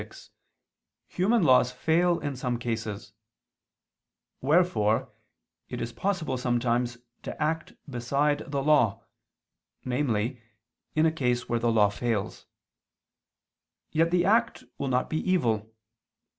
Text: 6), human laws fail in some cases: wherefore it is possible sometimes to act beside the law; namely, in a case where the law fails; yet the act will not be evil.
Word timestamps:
6), 0.01 0.31
human 1.05 1.43
laws 1.43 1.71
fail 1.71 2.19
in 2.21 2.35
some 2.35 2.57
cases: 2.57 3.13
wherefore 4.41 5.11
it 5.69 5.79
is 5.79 5.93
possible 5.93 6.37
sometimes 6.39 6.97
to 7.21 7.39
act 7.39 7.73
beside 7.87 8.39
the 8.49 8.63
law; 8.63 9.03
namely, 9.85 10.41
in 10.95 11.05
a 11.05 11.11
case 11.11 11.47
where 11.47 11.59
the 11.59 11.71
law 11.71 11.89
fails; 11.89 12.47
yet 13.91 14.09
the 14.09 14.25
act 14.25 14.63
will 14.79 14.87
not 14.87 15.07
be 15.07 15.17
evil. 15.17 15.71